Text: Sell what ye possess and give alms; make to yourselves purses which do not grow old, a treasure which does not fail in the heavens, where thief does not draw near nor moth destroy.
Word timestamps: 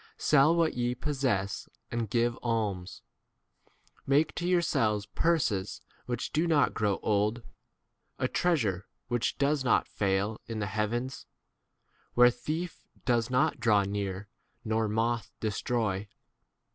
Sell 0.17 0.55
what 0.55 0.73
ye 0.73 0.95
possess 0.95 1.69
and 1.91 2.09
give 2.09 2.35
alms; 2.41 3.03
make 4.07 4.33
to 4.33 4.47
yourselves 4.47 5.05
purses 5.05 5.79
which 6.07 6.33
do 6.33 6.47
not 6.47 6.73
grow 6.73 6.97
old, 7.03 7.43
a 8.17 8.27
treasure 8.27 8.87
which 9.09 9.37
does 9.37 9.63
not 9.63 9.87
fail 9.87 10.41
in 10.47 10.57
the 10.57 10.65
heavens, 10.65 11.27
where 12.15 12.31
thief 12.31 12.83
does 13.05 13.29
not 13.29 13.59
draw 13.59 13.83
near 13.83 14.27
nor 14.65 14.87
moth 14.87 15.31
destroy. 15.39 16.07